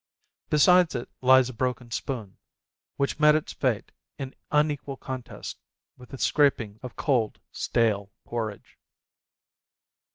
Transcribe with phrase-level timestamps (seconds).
[0.49, 2.39] Beside it lies a broken spoon,
[2.97, 5.59] which met its fate in unequal contest
[5.95, 8.79] with the scrapings of cold, stale porridge.